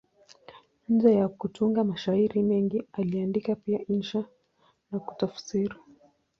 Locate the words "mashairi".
1.87-2.43